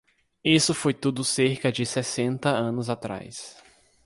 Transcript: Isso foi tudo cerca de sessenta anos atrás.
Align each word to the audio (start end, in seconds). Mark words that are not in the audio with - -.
Isso 0.43 0.73
foi 0.73 0.95
tudo 0.95 1.23
cerca 1.23 1.71
de 1.71 1.85
sessenta 1.85 2.49
anos 2.49 2.89
atrás. 2.89 3.55